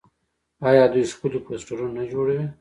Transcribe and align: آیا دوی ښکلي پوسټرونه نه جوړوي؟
آیا 0.69 0.83
دوی 0.93 1.03
ښکلي 1.13 1.39
پوسټرونه 1.45 1.93
نه 1.97 2.03
جوړوي؟ 2.11 2.47